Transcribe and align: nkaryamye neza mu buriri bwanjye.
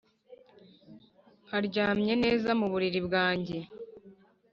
nkaryamye 1.45 2.13
neza 2.23 2.49
mu 2.59 2.65
buriri 2.71 2.99
bwanjye. 3.07 3.57